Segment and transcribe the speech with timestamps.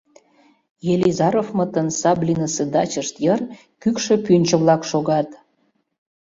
[0.93, 3.41] Елизаровмытын Саблинысе дачышт йыр
[3.81, 5.29] кӱкшӧ пӱнчӧ-влак шогат.